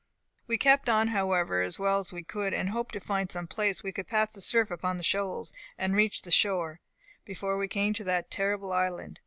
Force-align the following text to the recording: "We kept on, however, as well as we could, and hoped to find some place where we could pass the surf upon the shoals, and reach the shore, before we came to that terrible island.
"We 0.47 0.57
kept 0.57 0.89
on, 0.89 1.09
however, 1.09 1.61
as 1.61 1.77
well 1.77 1.99
as 1.99 2.11
we 2.11 2.23
could, 2.23 2.55
and 2.55 2.69
hoped 2.69 2.93
to 2.93 2.99
find 2.99 3.31
some 3.31 3.45
place 3.45 3.83
where 3.83 3.89
we 3.89 3.91
could 3.91 4.07
pass 4.07 4.29
the 4.29 4.41
surf 4.41 4.71
upon 4.71 4.97
the 4.97 5.03
shoals, 5.03 5.53
and 5.77 5.95
reach 5.95 6.23
the 6.23 6.31
shore, 6.31 6.81
before 7.23 7.55
we 7.55 7.67
came 7.67 7.93
to 7.93 8.03
that 8.05 8.31
terrible 8.31 8.73
island. 8.73 9.19